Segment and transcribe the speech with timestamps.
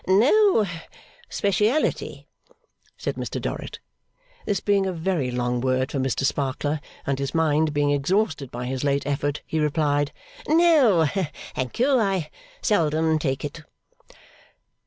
[0.07, 0.65] 'No
[1.29, 2.25] speciality?'
[2.97, 3.77] said Mr Dorrit.
[4.47, 8.65] This being a very long word for Mr Sparkler, and his mind being exhausted by
[8.65, 10.11] his late effort, he replied,
[10.49, 11.05] 'No,
[11.53, 11.99] thank you.
[11.99, 12.31] I
[12.63, 13.61] seldom take it.